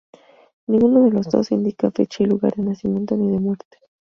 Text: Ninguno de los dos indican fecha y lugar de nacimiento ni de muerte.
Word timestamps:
Ninguno 0.65 1.03
de 1.03 1.11
los 1.11 1.27
dos 1.29 1.51
indican 1.51 1.93
fecha 1.93 2.23
y 2.23 2.25
lugar 2.25 2.55
de 2.55 2.63
nacimiento 2.63 3.15
ni 3.15 3.29
de 3.31 3.39
muerte. 3.39 3.77